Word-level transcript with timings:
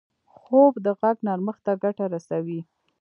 خوب 0.39 0.73
د 0.85 0.87
غږ 0.99 1.17
نرمښت 1.27 1.61
ته 1.65 1.73
ګټه 1.83 2.05
رسوي 2.13 2.59